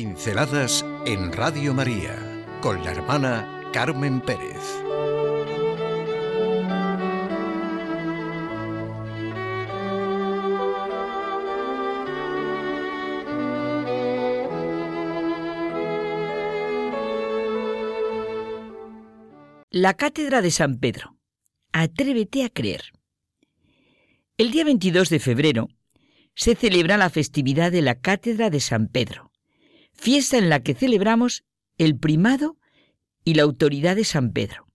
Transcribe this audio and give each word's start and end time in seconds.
Pinceladas 0.00 0.82
en 1.04 1.30
Radio 1.30 1.74
María 1.74 2.16
con 2.62 2.82
la 2.82 2.92
hermana 2.92 3.68
Carmen 3.70 4.22
Pérez. 4.22 4.56
La 19.68 19.92
Cátedra 19.98 20.40
de 20.40 20.50
San 20.50 20.78
Pedro. 20.78 21.18
Atrévete 21.72 22.44
a 22.44 22.48
creer. 22.48 22.84
El 24.38 24.50
día 24.50 24.64
22 24.64 25.10
de 25.10 25.20
febrero 25.20 25.68
se 26.34 26.54
celebra 26.54 26.96
la 26.96 27.10
festividad 27.10 27.70
de 27.70 27.82
la 27.82 27.96
Cátedra 27.96 28.48
de 28.48 28.60
San 28.60 28.88
Pedro, 28.88 29.29
fiesta 30.00 30.38
en 30.38 30.48
la 30.48 30.60
que 30.60 30.74
celebramos 30.74 31.44
el 31.76 31.96
primado 31.96 32.56
y 33.22 33.34
la 33.34 33.42
autoridad 33.42 33.96
de 33.96 34.04
San 34.04 34.32
Pedro. 34.32 34.66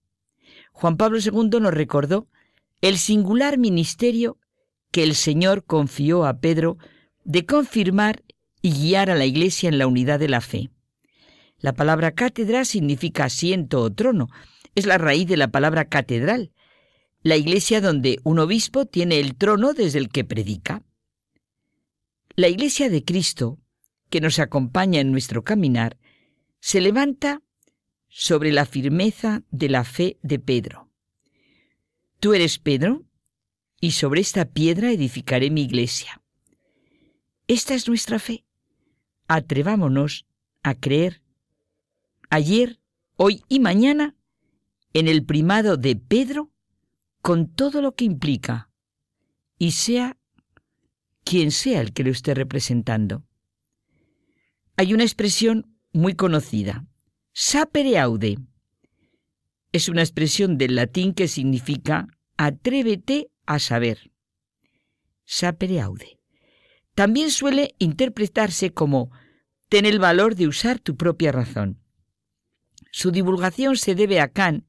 Juan 0.72 0.98
Pablo 0.98 1.18
II 1.18 1.60
nos 1.60 1.74
recordó 1.74 2.28
el 2.82 3.00
singular 3.00 3.58
ministerio 3.58 4.38
que 4.92 5.04
el 5.04 5.16
Señor 5.16 5.66
confió 5.66 6.26
a 6.26 6.40
Pedro 6.40 6.78
de 7.24 7.46
confirmar 7.46 8.24
y 8.62 8.72
guiar 8.72 9.10
a 9.10 9.16
la 9.16 9.26
Iglesia 9.26 9.68
en 9.68 9.80
la 9.80 9.88
unidad 9.88 10.20
de 10.20 10.30
la 10.30 10.42
fe. 10.42 10.70
La 11.58 11.74
palabra 11.74 12.12
cátedra 12.12 12.64
significa 12.64 13.26
asiento 13.26 13.82
o 13.82 13.92
trono, 13.92 14.30
es 14.76 14.86
la 14.86 15.00
raíz 15.00 15.28
de 15.28 15.38
la 15.38 15.48
palabra 15.48 15.86
catedral, 15.86 16.52
la 17.24 17.38
iglesia 17.38 17.82
donde 17.82 18.20
un 18.24 18.38
obispo 18.38 18.86
tiene 18.86 19.20
el 19.20 19.36
trono 19.36 19.74
desde 19.74 19.98
el 19.98 20.10
que 20.10 20.24
predica. 20.24 20.84
La 22.36 22.50
iglesia 22.50 22.90
de 22.90 23.04
Cristo, 23.04 23.58
que 24.16 24.22
nos 24.22 24.40
acompaña 24.40 25.02
en 25.02 25.12
nuestro 25.12 25.44
caminar, 25.44 25.98
se 26.62 26.80
levanta 26.80 27.42
sobre 28.08 28.54
la 28.54 28.66
firmeza 28.66 29.44
de 29.52 29.68
la 29.68 29.84
fe 29.84 30.20
de 30.24 30.40
Pedro. 30.40 30.90
Tú 32.22 32.34
eres 32.34 32.58
Pedro, 32.58 33.04
y 33.82 33.92
sobre 33.92 34.22
esta 34.22 34.46
piedra 34.46 34.90
edificaré 34.90 35.50
mi 35.50 35.64
iglesia. 35.64 36.22
Esta 37.48 37.74
es 37.74 37.90
nuestra 37.90 38.18
fe. 38.18 38.46
Atrevámonos 39.28 40.26
a 40.64 40.76
creer 40.76 41.22
ayer, 42.30 42.80
hoy 43.18 43.44
y 43.50 43.60
mañana 43.60 44.16
en 44.94 45.10
el 45.10 45.26
primado 45.26 45.76
de 45.76 45.98
Pedro 45.98 46.54
con 47.22 47.54
todo 47.54 47.82
lo 47.82 47.96
que 47.96 48.06
implica, 48.06 48.70
y 49.60 49.72
sea 49.72 50.18
quien 51.26 51.52
sea 51.52 51.82
el 51.82 51.92
que 51.92 52.06
lo 52.06 52.12
esté 52.12 52.34
representando. 52.34 53.26
Hay 54.78 54.94
una 54.94 55.04
expresión 55.04 55.74
muy 55.94 56.16
conocida, 56.16 56.86
sapere 57.32 57.98
aude. 57.98 58.38
Es 59.72 59.88
una 59.88 60.02
expresión 60.02 60.58
del 60.58 60.76
latín 60.76 61.14
que 61.14 61.30
significa 61.30 62.08
atrévete 62.36 63.30
a 63.46 63.60
saber. 63.60 64.12
Sapere 65.24 65.80
aude. 65.80 66.20
También 66.94 67.32
suele 67.32 67.76
interpretarse 67.80 68.72
como 68.72 69.12
ten 69.70 69.86
el 69.86 70.00
valor 70.00 70.36
de 70.36 70.48
usar 70.48 70.80
tu 70.80 70.98
propia 70.98 71.32
razón. 71.32 71.80
Su 72.92 73.12
divulgación 73.12 73.78
se 73.78 73.96
debe 73.96 74.20
a 74.20 74.28
Kant 74.28 74.66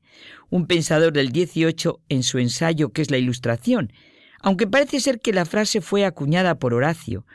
un 0.51 0.67
pensador 0.67 1.12
del 1.12 1.33
18 1.33 2.01
en 2.09 2.23
su 2.23 2.39
ensayo 2.39 2.93
que 2.93 3.03
es 3.03 3.11
la 3.11 3.19
Ilustración, 3.19 3.93
aunque 4.41 4.69
parece 4.69 5.01
ser 5.01 5.21
que 5.21 5.33
la 5.33 5.45
frase 5.45 5.81
fue 5.81 6.05
acuñada 6.05 6.61
por 6.61 6.75
Horacio, 6.75 7.27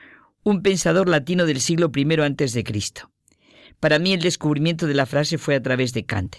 un 0.44 0.62
pensador 0.62 1.08
latino 1.08 1.46
del 1.46 1.60
siglo 1.60 1.92
I 1.96 2.22
antes 2.22 2.54
de 2.54 2.64
Cristo. 2.64 3.12
Para 3.80 4.00
mí 4.00 4.14
el 4.14 4.22
descubrimiento 4.22 4.88
de 4.88 4.94
la 4.94 5.06
frase 5.06 5.38
fue 5.38 5.56
a 5.56 5.62
través 5.62 5.94
de 5.94 6.06
Kant, 6.06 6.36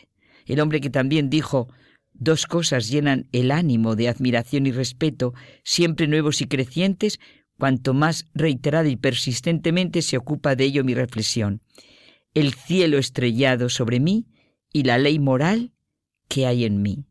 el 0.46 0.60
hombre 0.60 0.80
que 0.80 0.90
también 0.90 1.30
dijo 1.30 1.68
Dos 2.14 2.46
cosas 2.46 2.90
llenan 2.90 3.26
el 3.32 3.50
ánimo 3.50 3.96
de 3.96 4.08
admiración 4.08 4.66
y 4.66 4.72
respeto, 4.72 5.32
siempre 5.64 6.06
nuevos 6.06 6.40
y 6.40 6.46
crecientes, 6.46 7.18
cuanto 7.58 7.94
más 7.94 8.26
reiterada 8.34 8.88
y 8.88 8.96
persistentemente 8.96 10.02
se 10.02 10.18
ocupa 10.18 10.54
de 10.54 10.64
ello 10.64 10.84
mi 10.84 10.94
reflexión. 10.94 11.62
El 12.34 12.54
cielo 12.54 12.98
estrellado 12.98 13.68
sobre 13.68 13.98
mí 13.98 14.26
y 14.72 14.84
la 14.84 14.98
ley 14.98 15.18
moral 15.18 15.72
¿Qué 16.28 16.46
hay 16.46 16.64
en 16.64 16.80
mí? 16.80 17.04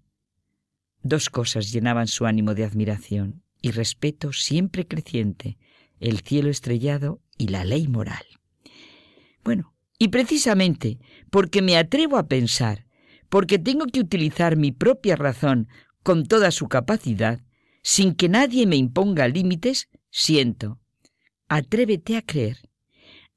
Dos 1.03 1.29
cosas 1.29 1.71
llenaban 1.71 2.07
su 2.07 2.25
ánimo 2.25 2.55
de 2.55 2.63
admiración 2.63 3.43
y 3.61 3.69
respeto 3.69 4.33
siempre 4.33 4.87
creciente, 4.87 5.59
el 6.01 6.19
cielo 6.19 6.49
estrellado 6.49 7.21
y 7.37 7.47
la 7.47 7.63
ley 7.63 7.87
moral. 7.87 8.25
Bueno, 9.43 9.73
y 9.97 10.09
precisamente 10.09 10.99
porque 11.29 11.61
me 11.61 11.77
atrevo 11.77 12.17
a 12.17 12.27
pensar, 12.27 12.85
porque 13.29 13.59
tengo 13.59 13.85
que 13.85 14.01
utilizar 14.01 14.57
mi 14.57 14.71
propia 14.71 15.15
razón 15.15 15.67
con 16.03 16.25
toda 16.25 16.51
su 16.51 16.67
capacidad, 16.67 17.39
sin 17.83 18.13
que 18.13 18.27
nadie 18.27 18.67
me 18.67 18.75
imponga 18.75 19.27
límites, 19.27 19.89
siento. 20.09 20.79
Atrévete 21.47 22.17
a 22.17 22.21
creer. 22.21 22.57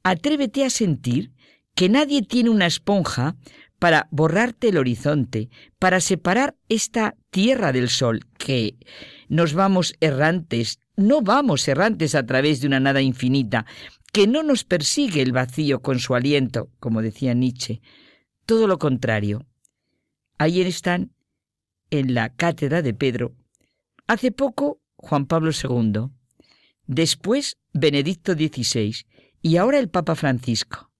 Atrévete 0.02 0.64
a 0.64 0.70
sentir 0.70 1.32
que 1.74 1.88
nadie 1.88 2.22
tiene 2.22 2.50
una 2.50 2.66
esponja 2.66 3.36
para 3.78 4.08
borrarte 4.10 4.68
el 4.68 4.78
horizonte, 4.78 5.50
para 5.78 6.00
separar 6.00 6.56
esta 6.68 7.16
tierra 7.30 7.72
del 7.72 7.88
sol, 7.88 8.20
que 8.38 8.76
nos 9.28 9.52
vamos 9.52 9.94
errantes, 10.00 10.78
no 10.96 11.22
vamos 11.22 11.66
errantes 11.68 12.14
a 12.14 12.24
través 12.24 12.60
de 12.60 12.66
una 12.66 12.80
nada 12.80 13.02
infinita, 13.02 13.66
que 14.12 14.26
no 14.26 14.42
nos 14.42 14.64
persigue 14.64 15.22
el 15.22 15.32
vacío 15.32 15.82
con 15.82 15.98
su 15.98 16.14
aliento, 16.14 16.70
como 16.78 17.02
decía 17.02 17.34
Nietzsche. 17.34 17.80
Todo 18.46 18.66
lo 18.66 18.78
contrario. 18.78 19.46
Ayer 20.38 20.66
están 20.66 21.12
en 21.90 22.14
la 22.14 22.28
cátedra 22.28 22.82
de 22.82 22.94
Pedro. 22.94 23.34
Hace 24.06 24.30
poco 24.30 24.80
Juan 24.96 25.26
Pablo 25.26 25.50
II. 25.50 26.10
Después 26.86 27.58
Benedicto 27.72 28.34
XVI. 28.34 29.04
Y 29.42 29.56
ahora 29.56 29.78
el 29.78 29.88
Papa 29.88 30.14
Francisco. 30.14 30.90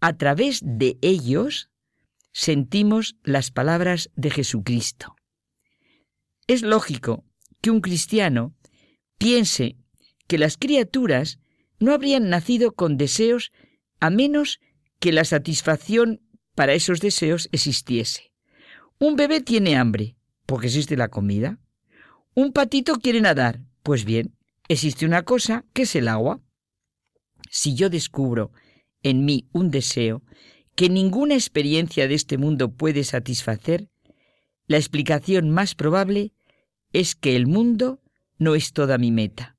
A 0.00 0.16
través 0.16 0.60
de 0.62 0.98
ellos 1.00 1.70
sentimos 2.32 3.16
las 3.24 3.50
palabras 3.50 4.10
de 4.16 4.30
Jesucristo. 4.30 5.16
Es 6.46 6.62
lógico 6.62 7.24
que 7.60 7.70
un 7.70 7.80
cristiano 7.80 8.54
piense 9.18 9.76
que 10.26 10.38
las 10.38 10.56
criaturas 10.56 11.38
no 11.80 11.92
habrían 11.92 12.30
nacido 12.30 12.72
con 12.72 12.96
deseos 12.96 13.52
a 14.00 14.10
menos 14.10 14.60
que 15.00 15.12
la 15.12 15.24
satisfacción 15.24 16.20
para 16.54 16.74
esos 16.74 17.00
deseos 17.00 17.48
existiese. 17.52 18.32
Un 18.98 19.16
bebé 19.16 19.40
tiene 19.40 19.76
hambre, 19.76 20.16
porque 20.46 20.66
existe 20.66 20.96
la 20.96 21.08
comida. 21.08 21.60
Un 22.34 22.52
patito 22.52 22.96
quiere 22.98 23.20
nadar, 23.20 23.60
pues 23.82 24.04
bien, 24.04 24.36
existe 24.68 25.06
una 25.06 25.22
cosa 25.22 25.64
que 25.72 25.82
es 25.82 25.94
el 25.94 26.08
agua. 26.08 26.40
Si 27.50 27.74
yo 27.74 27.90
descubro 27.90 28.52
en 29.02 29.24
mí 29.24 29.48
un 29.52 29.70
deseo 29.70 30.22
que 30.74 30.88
ninguna 30.88 31.34
experiencia 31.34 32.08
de 32.08 32.14
este 32.14 32.38
mundo 32.38 32.72
puede 32.74 33.04
satisfacer, 33.04 33.88
la 34.66 34.76
explicación 34.76 35.50
más 35.50 35.74
probable 35.74 36.34
es 36.92 37.14
que 37.14 37.36
el 37.36 37.46
mundo 37.46 38.00
no 38.38 38.54
es 38.54 38.72
toda 38.72 38.98
mi 38.98 39.10
meta. 39.10 39.56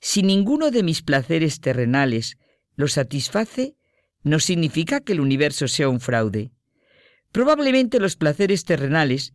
Si 0.00 0.22
ninguno 0.22 0.70
de 0.70 0.82
mis 0.82 1.02
placeres 1.02 1.60
terrenales 1.60 2.36
lo 2.76 2.88
satisface, 2.88 3.76
no 4.22 4.38
significa 4.40 5.00
que 5.00 5.12
el 5.12 5.20
universo 5.20 5.68
sea 5.68 5.88
un 5.88 6.00
fraude. 6.00 6.50
Probablemente 7.32 8.00
los 8.00 8.16
placeres 8.16 8.64
terrenales 8.64 9.32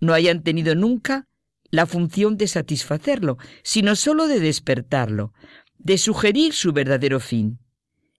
no 0.00 0.12
hayan 0.14 0.42
tenido 0.42 0.74
nunca 0.74 1.28
la 1.70 1.86
función 1.86 2.36
de 2.36 2.48
satisfacerlo, 2.48 3.38
sino 3.62 3.96
sólo 3.96 4.26
de 4.26 4.40
despertarlo, 4.40 5.32
de 5.78 5.96
sugerir 5.98 6.52
su 6.52 6.72
verdadero 6.72 7.18
fin. 7.18 7.58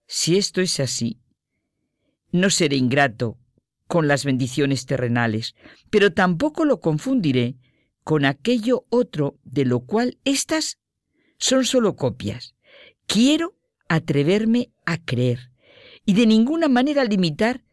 Si 0.07 0.37
esto 0.37 0.59
es 0.61 0.79
así, 0.79 1.19
no 2.31 2.49
seré 2.49 2.77
ingrato 2.77 3.37
con 3.87 4.07
las 4.07 4.25
bendiciones 4.25 4.85
terrenales, 4.85 5.55
pero 5.89 6.13
tampoco 6.13 6.65
lo 6.65 6.79
confundiré 6.79 7.57
con 8.03 8.25
aquello 8.25 8.85
otro 8.89 9.39
de 9.43 9.65
lo 9.65 9.81
cual 9.81 10.17
éstas 10.25 10.79
son 11.37 11.65
solo 11.65 11.95
copias. 11.95 12.55
Quiero 13.05 13.57
atreverme 13.87 14.71
a 14.85 14.97
creer 14.97 15.51
y 16.05 16.13
de 16.13 16.25
ninguna 16.25 16.67
manera 16.67 17.03
limitar 17.05 17.63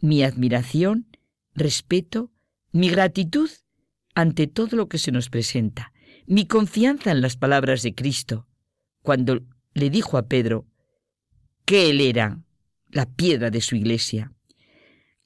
mi 0.00 0.22
admiración, 0.22 1.06
respeto, 1.54 2.32
mi 2.72 2.90
gratitud 2.90 3.50
ante 4.14 4.46
todo 4.46 4.76
lo 4.76 4.88
que 4.88 4.98
se 4.98 5.12
nos 5.12 5.30
presenta, 5.30 5.92
mi 6.26 6.46
confianza 6.46 7.10
en 7.10 7.20
las 7.20 7.36
palabras 7.36 7.82
de 7.82 7.94
Cristo, 7.94 8.46
cuando 9.02 9.40
le 9.74 9.90
dijo 9.90 10.18
a 10.18 10.26
Pedro 10.26 10.66
que 11.64 11.90
él 11.90 12.00
era 12.00 12.40
la 12.88 13.06
piedra 13.06 13.50
de 13.50 13.60
su 13.60 13.76
iglesia. 13.76 14.32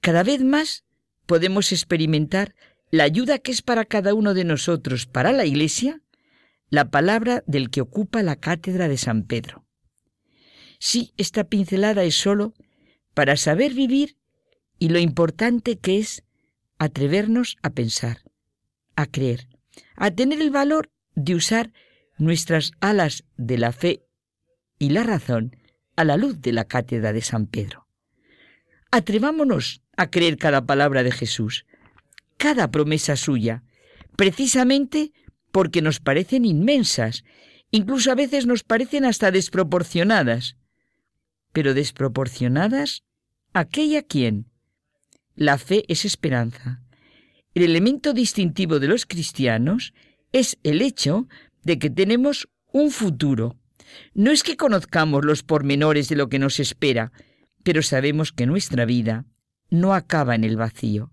Cada 0.01 0.23
vez 0.23 0.43
más 0.43 0.85
podemos 1.27 1.73
experimentar 1.73 2.55
la 2.91 3.05
ayuda 3.05 3.39
que 3.39 3.53
es 3.53 3.63
para 3.63 3.85
cada 3.85 4.15
uno 4.15 4.35
de 4.35 4.45
nosotros, 4.45 5.07
para 5.07 5.33
la 5.33 5.47
iglesia, 5.47 6.01
la 6.69 6.91
palabra 6.91 7.43
del 7.47 7.71
que 7.71 7.81
ocupa 7.81 8.23
la 8.23 8.37
cátedra 8.37 8.89
de 8.89 8.99
San 8.99 9.25
Pedro. 9.25 9.65
Sí, 10.79 11.13
esta 11.17 11.45
pincelada 11.45 12.05
es 12.05 12.17
solo 12.17 12.55
para 13.15 13.37
saber 13.37 13.75
vivir 13.75 14.17
y 14.79 14.89
lo 14.89 14.99
importante 14.99 15.79
que 15.79 15.99
es 15.99 16.25
atrevernos 16.79 17.59
a 17.63 17.71
pensar, 17.71 18.23
a 18.97 19.07
creer, 19.07 19.49
a 19.97 20.11
tener 20.11 20.41
el 20.41 20.51
valor 20.51 20.91
de 21.15 21.35
usar 21.35 21.73
nuestras 22.19 22.73
alas 22.81 23.25
de 23.37 23.59
la 23.59 23.73
fe 23.73 24.05
y 24.79 24.91
la 24.91 25.03
razón 25.03 25.57
a 25.97 26.05
la 26.05 26.17
luz 26.17 26.41
de 26.41 26.53
la 26.53 26.65
cátedra 26.65 27.13
de 27.13 27.21
San 27.21 27.47
Pedro. 27.47 27.87
Atrevámonos 28.91 29.83
a 29.97 30.11
creer 30.11 30.39
cada 30.39 30.65
palabra 30.65 31.03
de 31.03 31.13
Jesús, 31.13 31.67
cada 32.41 32.71
promesa 32.71 33.17
suya, 33.17 33.65
precisamente 34.17 35.13
porque 35.53 35.83
nos 35.83 36.01
parecen 36.01 36.47
inmensas, 36.47 37.23
incluso 37.71 38.11
a 38.11 38.15
veces 38.15 38.47
nos 38.47 38.63
parecen 38.65 39.05
hasta 39.05 39.31
desproporcionadas. 39.31 40.57
Pero 41.53 41.75
desproporcionadas, 41.75 43.05
¿aquella 43.53 44.03
quién? 44.03 44.47
La 45.35 45.59
fe 45.59 45.85
es 45.89 46.07
esperanza. 46.07 46.81
El 47.53 47.65
elemento 47.65 48.15
distintivo 48.15 48.79
de 48.79 48.89
los 48.89 49.05
cristianos 49.05 49.93
es 50.33 50.57
el 50.63 50.81
hecho 50.81 51.29
de 51.63 51.79
que 51.79 51.91
tenemos 51.91 52.49
un 52.73 52.91
futuro. 52.91 53.59
No 54.15 54.31
es 54.31 54.43
que 54.43 54.57
conozcamos 54.57 55.27
los 55.27 55.43
pormenores 55.43 56.09
de 56.09 56.17
lo 56.17 56.31
que 56.31 56.39
nos 56.39 56.59
espera, 56.59 57.13
pero 57.65 57.83
sabemos 57.83 58.33
que 58.33 58.47
nuestra 58.47 58.87
vida 58.87 59.27
no 59.69 59.93
acaba 59.93 60.35
en 60.35 60.45
el 60.45 60.57
vacío. 60.57 61.13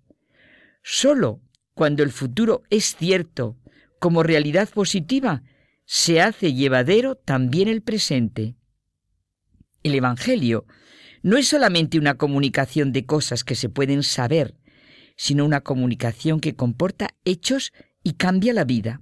Solo 0.90 1.42
cuando 1.74 2.02
el 2.02 2.14
futuro 2.14 2.64
es 2.70 2.96
cierto 2.96 3.58
como 4.00 4.24
realidad 4.24 4.70
positiva, 4.70 5.44
se 5.84 6.22
hace 6.22 6.54
llevadero 6.54 7.16
también 7.16 7.68
el 7.68 7.82
presente. 7.82 8.56
El 9.84 9.96
Evangelio 9.96 10.66
no 11.24 11.36
es 11.36 11.50
solamente 11.50 12.00
una 12.00 12.14
comunicación 12.14 12.94
de 12.94 13.06
cosas 13.06 13.44
que 13.44 13.56
se 13.56 13.68
pueden 13.68 14.02
saber, 14.02 14.56
sino 15.18 15.44
una 15.44 15.60
comunicación 15.60 16.40
que 16.40 16.56
comporta 16.56 17.10
hechos 17.26 17.74
y 18.02 18.14
cambia 18.14 18.54
la 18.54 18.64
vida. 18.64 19.02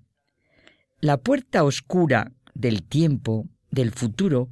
La 1.02 1.18
puerta 1.18 1.64
oscura 1.64 2.32
del 2.56 2.82
tiempo, 2.82 3.48
del 3.70 3.92
futuro, 3.92 4.50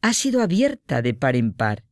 ha 0.00 0.12
sido 0.12 0.42
abierta 0.42 1.00
de 1.00 1.14
par 1.14 1.36
en 1.36 1.52
par. 1.52 1.84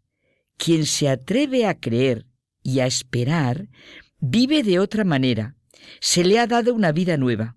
Quien 0.56 0.84
se 0.84 1.08
atreve 1.08 1.64
a 1.64 1.78
creer 1.78 2.26
y 2.64 2.80
a 2.80 2.86
esperar, 2.86 3.68
vive 4.20 4.62
de 4.62 4.78
otra 4.78 5.04
manera. 5.04 5.56
Se 6.00 6.24
le 6.24 6.38
ha 6.38 6.46
dado 6.46 6.74
una 6.74 6.92
vida 6.92 7.16
nueva. 7.16 7.56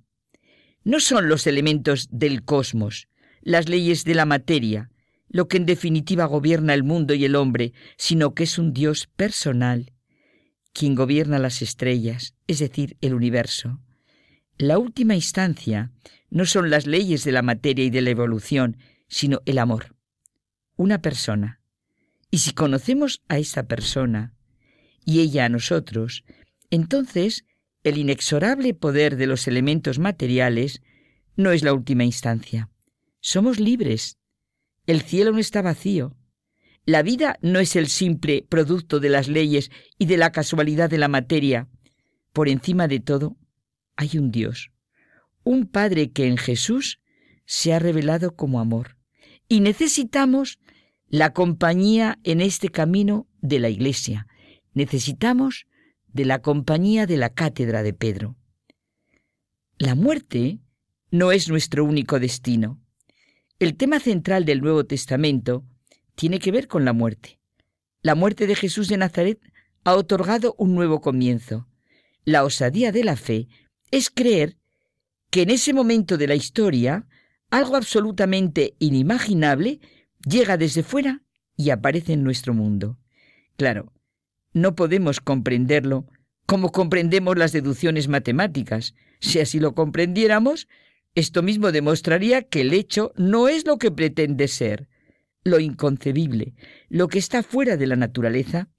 No 0.83 1.00
son 1.00 1.30
los 1.30 1.48
elementos 1.48 2.07
del 2.12 2.44
cosmos, 2.44 3.07
las 3.42 3.69
leyes 3.69 4.04
de 4.04 4.15
la 4.15 4.25
materia, 4.25 4.89
lo 5.30 5.48
que 5.48 5.57
en 5.57 5.65
definitiva 5.65 6.25
gobierna 6.25 6.74
el 6.74 6.83
mundo 6.83 7.13
y 7.13 7.25
el 7.25 7.36
hombre, 7.36 7.74
sino 7.98 8.33
que 8.33 8.44
es 8.44 8.57
un 8.57 8.74
Dios 8.74 9.07
personal, 9.15 9.94
quien 10.74 10.95
gobierna 10.95 11.39
las 11.39 11.62
estrellas, 11.62 12.36
es 12.48 12.59
decir, 12.59 12.98
el 13.01 13.13
universo. 13.13 13.81
La 14.57 14.77
última 14.77 15.15
instancia 15.15 15.92
no 16.30 16.45
son 16.45 16.69
las 16.69 16.88
leyes 16.88 17.24
de 17.24 17.31
la 17.31 17.42
materia 17.42 17.86
y 17.86 17.89
de 17.89 18.01
la 18.01 18.09
evolución, 18.09 18.77
sino 19.07 19.42
el 19.45 19.59
amor. 19.59 19.95
Una 20.75 21.01
persona. 21.01 21.62
Y 22.30 22.39
si 22.39 22.54
conocemos 22.54 23.21
a 23.27 23.38
esa 23.38 23.63
persona 23.63 24.33
y 25.06 25.21
ella 25.21 25.45
a 25.45 25.50
nosotros, 25.50 26.25
entonces 26.69 27.46
el 27.84 27.98
inexorable 27.98 28.74
poder 28.74 29.16
de 29.16 29.28
los 29.28 29.48
elementos 29.48 30.00
materiales 30.00 30.81
no 31.36 31.52
es 31.52 31.64
la 31.64 31.74
última 31.74 32.04
instancia. 32.04 32.69
Somos 33.19 33.60
libres. 33.60 34.18
El 34.86 35.02
cielo 35.02 35.31
no 35.31 35.40
está 35.40 35.62
vacío. 35.62 36.16
La 36.86 37.04
vida 37.04 37.38
no 37.42 37.60
es 37.60 37.75
el 37.75 37.88
simple 37.88 38.46
producto 38.48 39.00
de 39.00 39.10
las 39.10 39.28
leyes 39.28 39.72
y 39.98 40.06
de 40.06 40.18
la 40.18 40.31
casualidad 40.31 40.90
de 40.90 40.98
la 40.98 41.08
materia. 41.08 41.68
Por 42.34 42.48
encima 42.48 42.88
de 42.88 43.00
todo, 43.00 43.38
hay 43.96 44.18
un 44.18 44.31
Dios, 44.31 44.72
un 45.44 45.68
Padre 45.68 46.12
que 46.12 46.28
en 46.28 46.38
Jesús 46.38 47.00
se 47.46 47.74
ha 47.74 47.80
revelado 47.80 48.36
como 48.36 48.60
amor. 48.60 48.98
Y 49.50 49.60
necesitamos 49.60 50.60
la 51.10 51.34
compañía 51.34 52.19
en 52.24 52.42
este 52.42 52.69
camino 52.69 53.28
de 53.42 53.60
la 53.60 53.69
Iglesia. 53.69 54.28
Necesitamos 54.74 55.68
de 56.18 56.25
la 56.25 56.42
compañía 56.42 57.06
de 57.06 57.16
la 57.16 57.30
cátedra 57.30 57.84
de 57.84 57.94
Pedro. 57.94 58.36
La 59.78 59.94
muerte 59.94 60.60
no 61.12 61.31
es 61.31 61.48
nuestro 61.48 61.86
único 61.86 62.19
destino. 62.19 62.81
El 63.60 63.78
tema 63.78 64.00
central 64.00 64.44
del 64.44 64.62
Nuevo 64.62 64.84
Testamento 64.84 65.64
tiene 66.16 66.40
que 66.40 66.52
ver 66.52 66.68
con 66.68 66.86
la 66.86 66.94
muerte. 66.94 67.40
La 68.02 68.16
muerte 68.16 68.48
de 68.48 68.56
Jesús 68.56 68.88
de 68.88 68.98
Nazaret 68.98 69.40
ha 69.84 69.94
otorgado 69.94 70.56
un 70.58 70.74
nuevo 70.74 71.02
comienzo. 71.02 71.68
La 72.25 72.44
osadía 72.44 72.92
de 72.92 73.04
la 73.04 73.16
fe 73.16 73.48
es 73.92 74.10
creer 74.10 74.58
que 75.30 75.44
en 75.44 75.52
ese 75.52 75.72
momento 75.72 76.18
de 76.18 76.25
la 76.25 76.36
historia 76.36 77.08
algo 77.52 77.75
absolutamente 77.75 78.74
inimaginable 78.80 79.81
llega 80.28 80.58
desde 80.58 80.81
fuera 80.81 81.22
y 81.56 81.69
aparece 81.69 82.14
en 82.14 82.24
nuestro 82.24 82.56
mundo. 82.56 82.98
Claro, 83.56 83.94
no 84.57 84.75
podemos 84.75 85.21
comprenderlo 85.21 86.06
como 86.45 86.71
comprendemos 86.71 87.38
las 87.38 87.51
deducciones 87.51 88.07
matemáticas. 88.07 88.95
Si 89.19 89.39
así 89.39 89.59
lo 89.59 89.75
comprendiéramos, 89.75 90.68
esto 91.13 91.44
mismo 91.44 91.71
demostraría 91.71 92.44
que 92.44 92.62
el 92.62 92.74
hecho 92.74 93.12
no 93.15 93.48
es 93.48 93.65
lo 93.65 93.77
que 93.77 93.92
pretende 93.92 94.48
ser, 94.48 94.88
lo 95.44 95.59
inconcebible, 95.59 96.56
lo 96.89 97.07
que 97.09 97.19
está 97.19 97.44
fuera 97.44 97.75
de 97.75 97.88
la 97.88 97.95
naturaleza, 97.95 98.69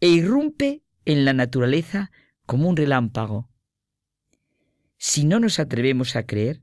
e 0.00 0.08
irrumpe 0.08 0.82
en 1.04 1.24
la 1.24 1.32
naturaleza 1.32 2.12
como 2.46 2.68
un 2.68 2.76
relámpago. 2.76 3.50
Si 4.96 5.24
no 5.24 5.40
nos 5.40 5.58
atrevemos 5.58 6.14
a 6.14 6.24
creer, 6.24 6.62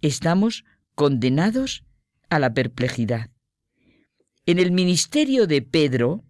estamos 0.00 0.64
condenados 0.94 1.84
a 2.30 2.38
la 2.38 2.52
perplejidad. 2.52 3.30
En 4.46 4.58
el 4.58 4.72
ministerio 4.72 5.46
de 5.46 5.62
Pedro 5.62 6.24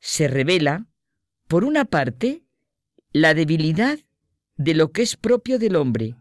se 0.00 0.28
revela 0.28 0.86
por 1.54 1.64
una 1.64 1.84
parte, 1.84 2.42
la 3.12 3.32
debilidad 3.32 4.00
de 4.56 4.74
lo 4.74 4.90
que 4.90 5.02
es 5.02 5.14
propio 5.14 5.60
del 5.60 5.76
hombre, 5.76 6.16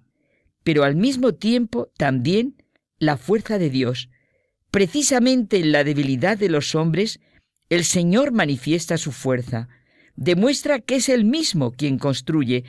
pero 0.63 0.83
al 0.83 0.95
mismo 0.95 1.33
tiempo 1.33 1.89
también 1.97 2.63
la 2.99 3.17
fuerza 3.17 3.57
de 3.57 3.71
Dios. 3.71 4.11
Precisamente 4.69 5.57
en 5.57 5.71
la 5.71 5.83
debilidad 5.83 6.37
de 6.37 6.49
los 6.49 6.75
hombres, 6.75 7.19
el 7.69 7.83
Señor 7.83 8.31
manifiesta 8.31 8.99
su 8.99 9.11
fuerza, 9.11 9.69
demuestra 10.15 10.77
que 10.77 10.97
es 10.97 11.09
Él 11.09 11.25
mismo 11.25 11.71
quien 11.71 11.97
construye, 11.97 12.63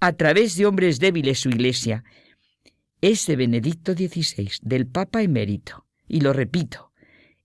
a 0.00 0.12
través 0.14 0.56
de 0.56 0.66
hombres 0.66 0.98
débiles, 0.98 1.38
su 1.38 1.50
iglesia. 1.50 2.02
Es 3.00 3.26
de 3.28 3.36
Benedicto 3.36 3.92
XVI, 3.92 4.50
del 4.62 4.88
Papa 4.88 5.22
emérito, 5.22 5.86
y 6.08 6.22
lo 6.22 6.32
repito, 6.32 6.90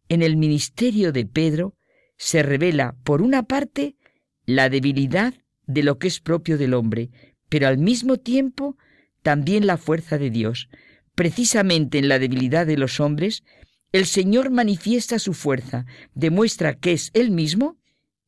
en 0.10 0.24
el 0.24 0.36
ministerio 0.36 1.12
de 1.12 1.28
Pedro 1.28 1.76
se 2.18 2.42
revela, 2.42 2.96
por 3.04 3.22
una 3.22 3.44
parte, 3.44 3.98
la 4.46 4.70
debilidad 4.70 5.34
de 5.66 5.84
lo 5.84 5.98
que 5.98 6.08
es 6.08 6.20
propio 6.20 6.58
del 6.58 6.74
hombre, 6.74 7.10
pero 7.50 7.68
al 7.68 7.78
mismo 7.78 8.18
tiempo 8.18 8.78
también 9.22 9.66
la 9.68 9.78
fuerza 9.78 10.18
de 10.18 10.30
Dios. 10.30 10.70
Precisamente 11.16 12.00
en 12.00 12.10
la 12.10 12.20
debilidad 12.20 12.66
de 12.66 12.78
los 12.78 13.00
hombres, 13.00 13.44
el 13.92 14.06
Señor 14.06 14.50
manifiesta 14.50 15.20
su 15.20 15.34
fuerza, 15.34 15.86
demuestra 16.16 16.74
que 16.74 16.94
es 16.94 17.12
Él 17.14 17.32
mismo 17.32 17.78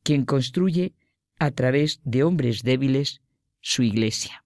quien 0.02 0.24
construye 0.24 0.94
a 1.38 1.50
través 1.50 2.00
de 2.04 2.22
hombres 2.22 2.62
débiles 2.62 3.20
su 3.60 3.82
iglesia. 3.82 4.45